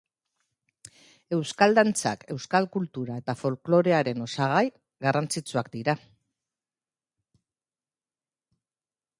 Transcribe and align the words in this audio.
Euskal 1.35 1.77
dantzak 1.79 2.23
euskal 2.35 2.67
kultura 2.77 3.19
eta 3.23 3.35
folklorearen 3.41 4.25
osagai 4.27 4.63
garrantzitsuak 5.07 5.73
dira. 5.77 5.99